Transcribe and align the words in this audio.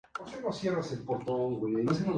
Los 0.01 0.01
frutos 0.01 0.01
son 0.01 0.01
cápsulas 0.01 0.01
de 0.01 0.01
forma 1.05 1.23
globosa, 1.23 1.55
con 1.59 1.59
semillas 1.61 1.97
pequeñas. 1.99 2.07